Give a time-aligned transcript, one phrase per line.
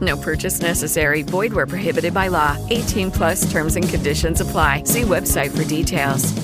[0.00, 1.22] No purchase necessary.
[1.22, 2.56] Void where prohibited by law.
[2.70, 4.84] 18 plus terms and conditions apply.
[4.84, 6.34] See website for details.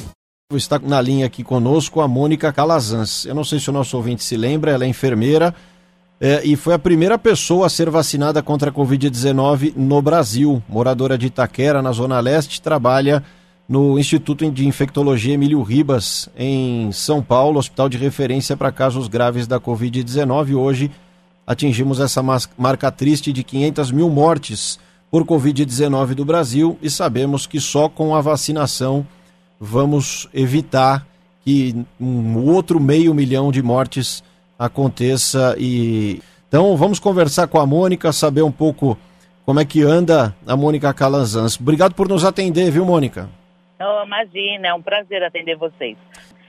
[0.52, 3.24] Está na linha aqui conosco a Mônica Calazans.
[3.24, 5.54] Eu não sei se o nosso ouvinte se lembra, ela é enfermeira
[6.20, 10.62] é, e foi a primeira pessoa a ser vacinada contra a Covid-19 no Brasil.
[10.68, 13.22] Moradora de Itaquera, na Zona Leste, trabalha
[13.68, 19.46] no Instituto de Infectologia Emílio Ribas, em São Paulo, hospital de referência para casos graves
[19.46, 20.54] da Covid-19.
[20.54, 20.90] Hoje
[21.46, 22.22] atingimos essa
[22.56, 24.78] marca triste de 500 mil mortes
[25.10, 29.06] por Covid-19 do Brasil e sabemos que só com a vacinação
[29.60, 31.06] vamos evitar
[31.44, 34.24] que um outro meio milhão de mortes
[34.58, 38.96] aconteça e então vamos conversar com a Mônica, saber um pouco
[39.44, 41.58] como é que anda a Mônica Calazans.
[41.60, 43.28] Obrigado por nos atender, viu, Mônica?
[43.80, 45.96] Oh, imagina, é um prazer atender vocês.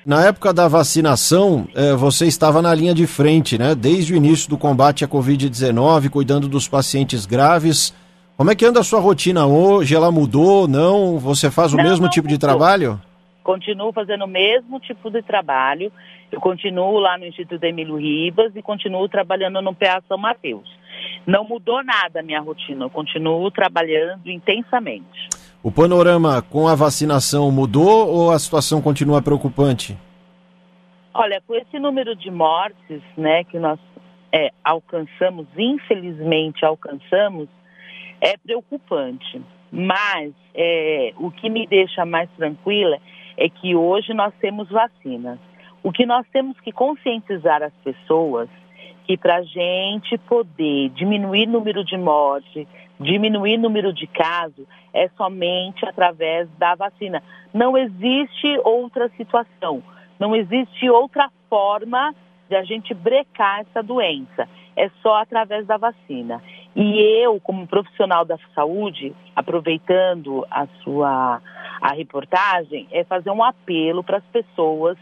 [0.05, 3.73] Na época da vacinação, eh, você estava na linha de frente, né?
[3.73, 7.91] Desde o início do combate à Covid-19, cuidando dos pacientes graves.
[8.37, 9.95] Como é que anda a sua rotina hoje?
[9.95, 10.67] Ela mudou?
[10.67, 11.17] Não?
[11.17, 13.01] Você faz o Não, mesmo não tipo de trabalho?
[13.43, 15.91] Continuo fazendo o mesmo tipo de trabalho.
[16.31, 20.69] Eu continuo lá no Instituto Emílio Ribas e continuo trabalhando no PA São Mateus.
[21.25, 25.29] Não mudou nada a minha rotina, eu continuo trabalhando intensamente.
[25.65, 29.97] O panorama com a vacinação mudou ou a situação continua preocupante?
[31.11, 33.79] Olha, com esse número de mortes, né, que nós
[34.31, 37.49] é, alcançamos, infelizmente alcançamos,
[38.21, 39.41] é preocupante.
[39.71, 42.99] Mas é, o que me deixa mais tranquila
[43.35, 45.39] é que hoje nós temos vacinas.
[45.81, 48.47] O que nós temos que conscientizar as pessoas
[49.07, 52.67] que para a gente poder diminuir o número de mortes,
[52.99, 57.21] diminuir o número de casos, é somente através da vacina.
[57.53, 59.83] Não existe outra situação,
[60.19, 62.13] não existe outra forma
[62.49, 64.47] de a gente brecar essa doença.
[64.75, 66.41] É só através da vacina.
[66.75, 71.41] E eu, como profissional da saúde, aproveitando a sua
[71.81, 74.97] a reportagem, é fazer um apelo para as pessoas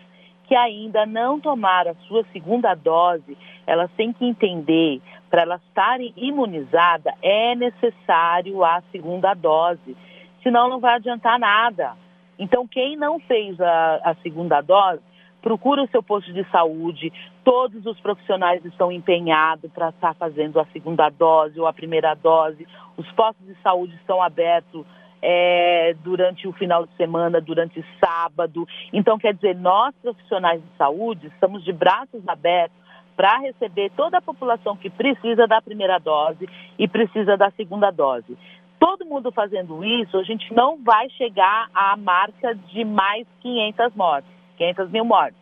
[0.54, 6.14] que ainda não tomaram a sua segunda dose, elas têm que entender, para elas estarem
[6.16, 9.98] imunizadas, é necessário a segunda dose.
[10.44, 11.94] Senão não vai adiantar nada.
[12.38, 15.02] Então, quem não fez a, a segunda dose,
[15.42, 17.12] procura o seu posto de saúde.
[17.44, 22.68] Todos os profissionais estão empenhados para estar fazendo a segunda dose ou a primeira dose.
[22.96, 24.86] Os postos de saúde estão abertos
[25.26, 28.68] é, durante o final de semana, durante sábado.
[28.92, 32.78] Então, quer dizer, nós profissionais de saúde estamos de braços abertos
[33.16, 38.38] para receber toda a população que precisa da primeira dose e precisa da segunda dose.
[38.78, 44.30] Todo mundo fazendo isso, a gente não vai chegar à marca de mais 500 mortes,
[44.58, 45.40] 500 mil mortes,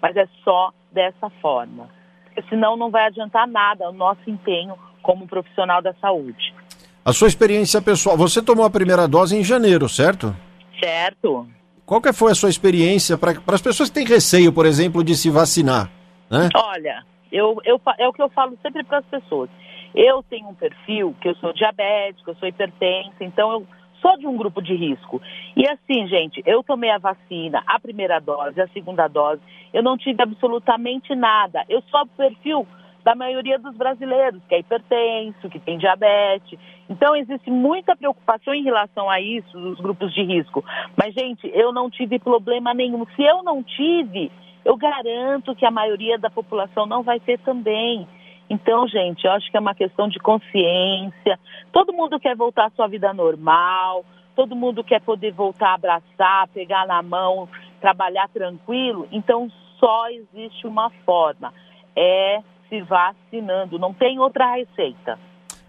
[0.00, 1.88] mas é só dessa forma.
[2.26, 6.54] Porque senão não vai adiantar nada o nosso empenho como profissional da saúde.
[7.04, 10.34] A sua experiência pessoal, você tomou a primeira dose em janeiro, certo?
[10.82, 11.46] Certo?
[11.84, 15.14] Qual que foi a sua experiência para as pessoas que têm receio, por exemplo, de
[15.14, 15.90] se vacinar?
[16.30, 16.48] Né?
[16.56, 19.50] Olha, eu, eu, é o que eu falo sempre para as pessoas.
[19.94, 23.66] Eu tenho um perfil que eu sou diabética, eu sou hipertensa, então eu
[24.00, 25.20] sou de um grupo de risco.
[25.54, 29.42] E assim, gente, eu tomei a vacina, a primeira dose, a segunda dose,
[29.74, 31.66] eu não tive absolutamente nada.
[31.68, 32.66] Eu sou o perfil
[33.04, 36.58] da maioria dos brasileiros, que é hipertenso, que tem diabetes.
[36.88, 40.64] Então, existe muita preocupação em relação a isso, dos grupos de risco.
[40.96, 43.04] Mas, gente, eu não tive problema nenhum.
[43.14, 44.32] Se eu não tive,
[44.64, 48.08] eu garanto que a maioria da população não vai ter também.
[48.48, 51.38] Então, gente, eu acho que é uma questão de consciência.
[51.72, 54.02] Todo mundo quer voltar à sua vida normal,
[54.34, 57.48] todo mundo quer poder voltar a abraçar, pegar na mão,
[57.80, 59.06] trabalhar tranquilo.
[59.12, 61.52] Então, só existe uma forma:
[61.94, 62.42] é
[62.74, 63.78] se vacinando.
[63.78, 65.18] Não tem outra receita.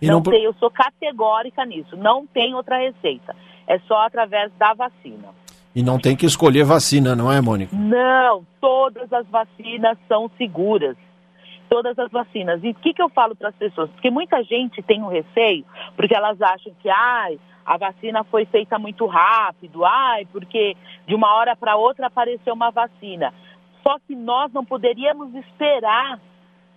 [0.02, 1.96] E não não tem, eu sou categórica nisso.
[1.96, 3.36] Não tem outra receita.
[3.68, 5.30] É só através da vacina.
[5.75, 7.75] E não tem que escolher vacina, não é, Mônica?
[7.75, 10.96] Não, todas as vacinas são seguras.
[11.69, 12.63] Todas as vacinas.
[12.63, 13.90] E o que, que eu falo para as pessoas?
[13.92, 15.66] Porque muita gente tem um receio,
[15.96, 20.78] porque elas acham que ai, a vacina foi feita muito rápido, ai, porque
[21.08, 23.34] de uma hora para outra apareceu uma vacina.
[23.84, 26.19] Só que nós não poderíamos esperar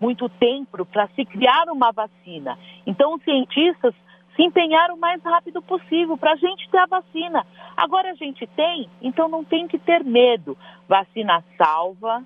[0.00, 2.58] muito tempo para se criar uma vacina.
[2.86, 3.94] Então, os cientistas
[4.38, 7.44] se empenhar o mais rápido possível para a gente ter a vacina.
[7.76, 10.56] Agora a gente tem, então não tem que ter medo.
[10.88, 12.24] Vacina salva,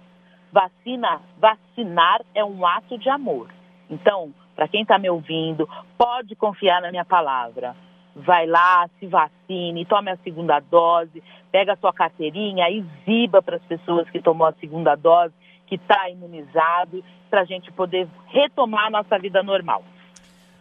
[0.52, 3.48] vacina, vacinar é um ato de amor.
[3.88, 5.66] Então, para quem está me ouvindo,
[5.96, 7.74] pode confiar na minha palavra.
[8.14, 13.62] Vai lá, se vacine, tome a segunda dose, pega a sua carteirinha, exiba para as
[13.62, 15.32] pessoas que tomou a segunda dose,
[15.72, 19.82] que está imunizado, para a gente poder retomar a nossa vida normal.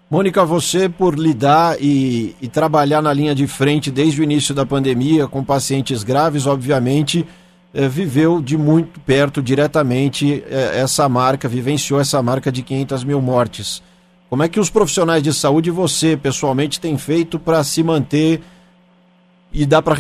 [0.10, 4.66] Mônica, você por lidar e, e, trabalhar na linha de frente desde o início da
[4.66, 7.28] pandemia com pacientes graves, obviamente,
[7.74, 13.22] eh, viveu de muito perto, diretamente, eh, essa marca, vivenciou essa marca de 500 mil
[13.22, 13.84] mortes.
[14.30, 18.42] Como é que os profissionais de saúde, você pessoalmente, tem feito para se manter
[19.52, 19.98] e dá para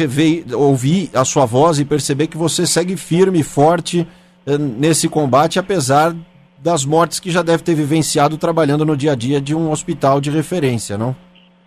[0.56, 4.08] ouvir a sua voz e perceber que você segue firme e forte
[4.46, 6.16] nesse combate, apesar
[6.58, 10.22] das mortes que já deve ter vivenciado trabalhando no dia a dia de um hospital
[10.22, 11.16] de referência, não?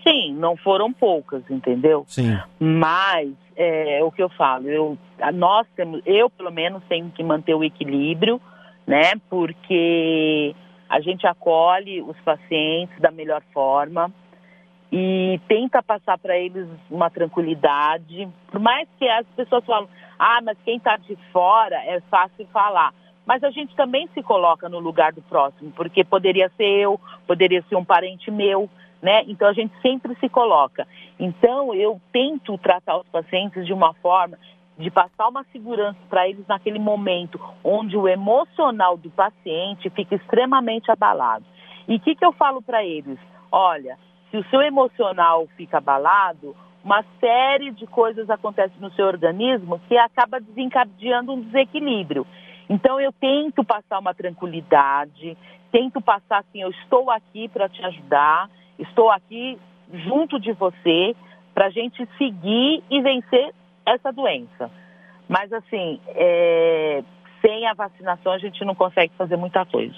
[0.06, 2.04] Sim, não foram poucas, entendeu?
[2.06, 2.38] Sim.
[2.60, 4.98] Mas é, o que eu falo, eu,
[5.32, 8.40] nós temos, eu pelo menos tenho que manter o equilíbrio,
[8.86, 9.12] né?
[9.30, 10.54] Porque
[10.88, 14.12] a gente acolhe os pacientes da melhor forma
[14.96, 18.28] e tenta passar para eles uma tranquilidade.
[18.48, 22.94] Por mais que as pessoas falam, ah, mas quem está de fora é fácil falar
[23.26, 27.64] mas a gente também se coloca no lugar do próximo, porque poderia ser eu, poderia
[27.70, 28.68] ser um parente meu,
[29.00, 29.22] né?
[29.26, 30.86] Então a gente sempre se coloca.
[31.18, 34.38] Então eu tento tratar os pacientes de uma forma
[34.76, 40.90] de passar uma segurança para eles naquele momento onde o emocional do paciente fica extremamente
[40.90, 41.46] abalado.
[41.88, 43.18] E o que, que eu falo para eles?
[43.50, 43.96] Olha,
[44.34, 49.96] se o seu emocional fica abalado, uma série de coisas acontecem no seu organismo que
[49.96, 52.26] acaba desencadeando um desequilíbrio.
[52.68, 55.38] Então eu tento passar uma tranquilidade,
[55.70, 59.56] tento passar assim, eu estou aqui para te ajudar, estou aqui
[59.92, 61.14] junto de você
[61.54, 63.54] para a gente seguir e vencer
[63.86, 64.68] essa doença.
[65.28, 67.04] Mas assim, é,
[67.40, 69.94] sem a vacinação a gente não consegue fazer muita coisa.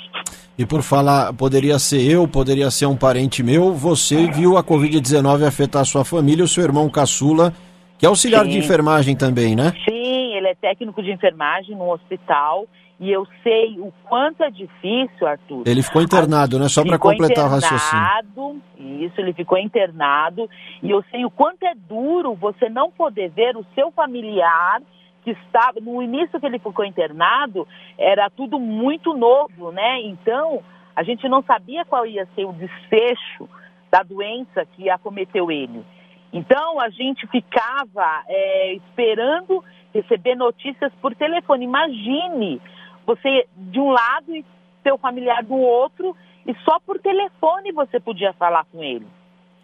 [0.59, 5.47] E por falar, poderia ser eu, poderia ser um parente meu, você viu a Covid-19
[5.47, 7.53] afetar a sua família, o seu irmão caçula,
[7.99, 8.53] que é auxiliar Sim.
[8.53, 9.73] de enfermagem também, né?
[9.87, 12.67] Sim, ele é técnico de enfermagem no hospital
[12.99, 15.65] e eu sei o quanto é difícil, Arthur.
[15.67, 16.69] Ele ficou internado, né?
[16.69, 18.63] Só para completar o raciocínio.
[18.79, 20.49] Isso, ele ficou internado
[20.83, 24.81] e eu sei o quanto é duro você não poder ver o seu familiar
[25.27, 27.67] que estava no início que ele ficou internado,
[27.99, 30.01] era tudo muito novo, né?
[30.03, 30.63] Então,
[30.95, 33.49] a gente não sabia qual ia ser o desfecho
[33.91, 35.85] da doença que acometeu ele.
[36.33, 41.65] Então, a gente ficava é, esperando receber notícias por telefone.
[41.65, 42.61] Imagine
[43.05, 44.45] você de um lado e
[44.85, 46.15] seu familiar do outro
[46.47, 49.09] e só por telefone você podia falar com ele.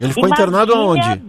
[0.01, 1.23] Ele ficou Imagine internado aonde?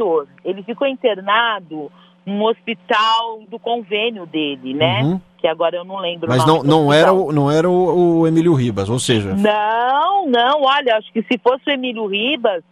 [0.44, 1.91] Ele ficou internado
[2.25, 5.04] no hospital do convênio dele, né?
[5.04, 5.22] Uhum.
[5.38, 6.30] Que agora eu não lembro.
[6.30, 9.34] Mas não, não era, o, não era o, o Emílio Ribas, ou seja.
[9.36, 12.63] Não, não, olha, acho que se fosse o Emílio Ribas,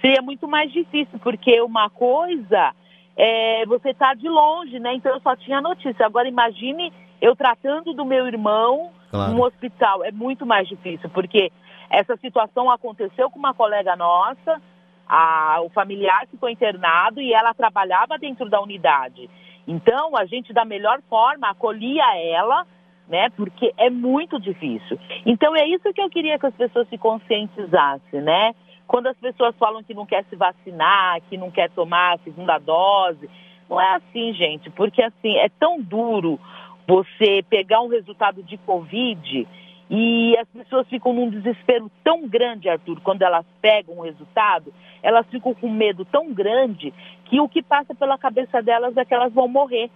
[0.00, 2.72] seria muito mais difícil, porque uma coisa
[3.16, 4.94] é, você está de longe, né?
[4.94, 6.06] Então eu só tinha notícia.
[6.06, 9.32] Agora imagine eu tratando do meu irmão claro.
[9.32, 10.04] no hospital.
[10.04, 11.50] É muito mais difícil, porque
[11.90, 14.60] essa situação aconteceu com uma colega nossa,
[15.08, 19.28] a, o familiar ficou internado e ela trabalhava dentro da unidade.
[19.66, 22.66] Então a gente da melhor forma acolhia ela,
[23.08, 23.30] né?
[23.30, 24.98] Porque é muito difícil.
[25.24, 28.54] Então é isso que eu queria que as pessoas se conscientizassem, né?
[28.86, 32.58] Quando as pessoas falam que não quer se vacinar, que não quer tomar a segunda
[32.58, 33.28] dose,
[33.68, 36.38] não é assim, gente, porque assim, é tão duro
[36.86, 39.46] você pegar um resultado de Covid
[39.90, 44.72] e as pessoas ficam num desespero tão grande, Arthur, quando elas pegam o resultado,
[45.02, 46.92] elas ficam com medo tão grande
[47.24, 49.90] que o que passa pela cabeça delas é que elas vão morrer,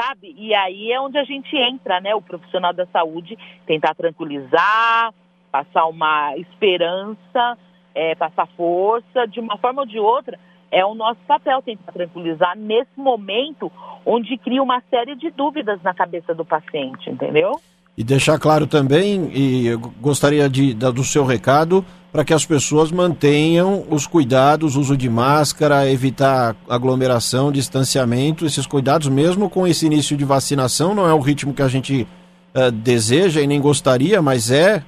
[0.00, 0.34] sabe?
[0.36, 2.14] E aí é onde a gente entra, né?
[2.14, 5.12] O profissional da saúde tentar tranquilizar,
[5.50, 7.58] passar uma esperança
[7.94, 10.38] é, passar força, de uma forma ou de outra,
[10.70, 13.70] é o nosso papel tentar tranquilizar nesse momento
[14.04, 17.60] onde cria uma série de dúvidas na cabeça do paciente, entendeu?
[17.96, 22.90] E deixar claro também, e eu gostaria de, do seu recado, para que as pessoas
[22.90, 30.16] mantenham os cuidados, uso de máscara, evitar aglomeração, distanciamento, esses cuidados, mesmo com esse início
[30.16, 32.06] de vacinação, não é o ritmo que a gente
[32.54, 34.82] uh, deseja e nem gostaria, mas é,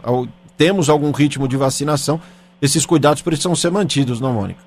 [0.56, 2.20] temos algum ritmo de vacinação,
[2.60, 4.60] esses cuidados precisam ser mantidos, não, Mônica?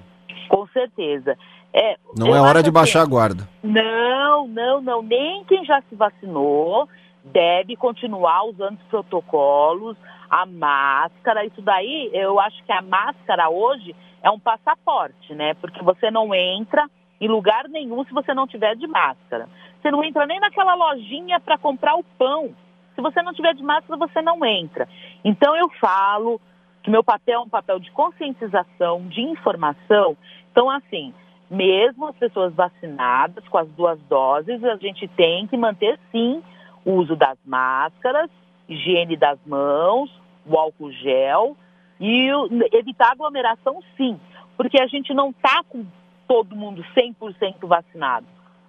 [0.49, 1.35] Com certeza.
[1.73, 3.49] É, não é hora de baixar assim, a guarda.
[3.61, 5.03] Não, não, não.
[5.03, 6.87] Nem quem já se vacinou
[7.31, 9.97] deve continuar usando os protocolos,
[10.29, 15.53] a máscara, isso daí, eu acho que a máscara hoje é um passaporte, né?
[15.55, 19.47] Porque você não entra em lugar nenhum se você não tiver de máscara.
[19.81, 22.53] Você não entra nem naquela lojinha para comprar o pão.
[22.95, 24.87] Se você não tiver de máscara, você não entra.
[25.23, 26.41] Então eu falo
[26.83, 30.17] que meu papel é um papel de conscientização, de informação.
[30.51, 31.13] Então, assim,
[31.49, 36.41] mesmo as pessoas vacinadas com as duas doses, a gente tem que manter sim
[36.87, 38.31] o uso das máscaras,
[38.69, 40.09] higiene das mãos,
[40.45, 41.57] o álcool gel
[41.99, 42.29] e
[42.71, 44.17] evitar aglomeração sim,
[44.55, 45.85] porque a gente não está com
[46.25, 48.25] todo mundo 100% vacinado,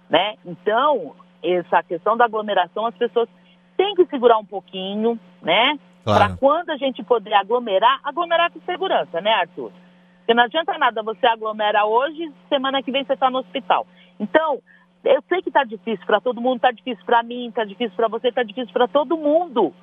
[0.09, 0.35] né?
[0.45, 3.29] Então, essa questão da aglomeração, as pessoas
[3.77, 5.79] têm que segurar um pouquinho, né?
[6.03, 6.19] Claro.
[6.19, 9.71] Para quando a gente poder aglomerar, aglomerar com segurança, né, Arthur?
[10.17, 13.87] Porque não adianta nada você aglomera hoje, semana que vem você está no hospital.
[14.19, 14.59] Então,
[15.03, 18.07] eu sei que está difícil para todo mundo, está difícil para mim, está difícil para
[18.07, 19.73] você, está difícil para todo mundo.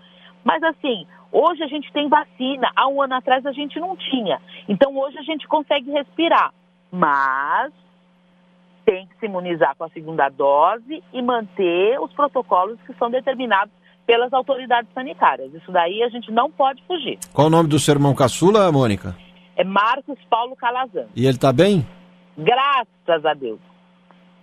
[0.45, 4.41] Mas assim, hoje a gente tem vacina, há um ano atrás a gente não tinha.
[4.69, 6.53] Então hoje a gente consegue respirar.
[6.91, 7.73] Mas
[8.85, 13.75] tem que se imunizar com a segunda dose e manter os protocolos que são determinados
[14.07, 15.53] pelas autoridades sanitárias.
[15.53, 17.19] Isso daí a gente não pode fugir.
[17.33, 19.17] Qual o nome do seu irmão caçula, Mônica?
[19.57, 21.07] É Marcos Paulo Calazan.
[21.17, 21.85] E ele está bem?
[22.39, 23.59] Graças a Deus.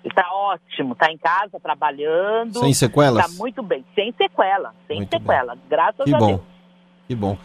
[0.04, 2.60] Está ótimo, está em casa trabalhando.
[2.60, 3.26] Sem sequelas?
[3.26, 5.64] Está muito bem, sem sequela, sem muito sequela, bem.
[5.70, 6.28] graças que a bom.
[6.28, 6.42] Deus.
[7.08, 7.38] Que bom.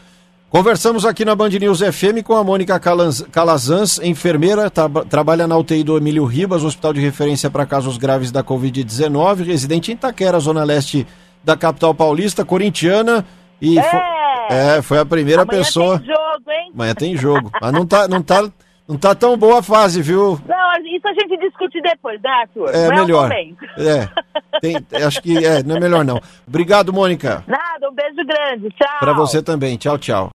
[0.51, 2.81] Conversamos aqui na Band News FM com a Mônica
[3.31, 8.33] Calazans, enfermeira, tra trabalha na UTI do Emílio Ribas, hospital de referência para casos graves
[8.33, 11.07] da Covid-19, residente em Itaquera, zona leste
[11.45, 13.27] da capital paulista, corintiana.
[13.61, 14.01] E é, foi,
[14.51, 15.99] é, foi a primeira Amanhã pessoa.
[15.99, 16.71] Tem jogo, hein?
[16.73, 17.51] Amanhã tem jogo.
[17.61, 18.51] Mas não tá, não tá,
[18.89, 20.41] não tá tão boa a fase, viu?
[20.49, 22.75] Não, isso a gente discute depois, né, Arthur?
[22.75, 23.33] É não melhor.
[23.33, 23.43] É,
[23.79, 24.09] é,
[24.61, 26.21] tem, acho que é, não é melhor não.
[26.47, 27.45] Obrigado, Mônica.
[27.47, 28.69] Nada, um beijo grande.
[28.71, 28.99] Tchau.
[29.01, 29.77] Para você também.
[29.77, 30.27] Tchau, tchau.